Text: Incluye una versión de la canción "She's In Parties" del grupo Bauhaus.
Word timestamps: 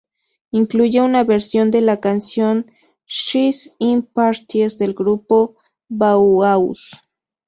Incluye 0.49 0.99
una 0.99 1.23
versión 1.23 1.69
de 1.69 1.79
la 1.79 1.99
canción 1.99 2.65
"She's 3.05 3.71
In 3.77 4.01
Parties" 4.01 4.79
del 4.79 4.95
grupo 4.95 5.57
Bauhaus. 5.89 7.03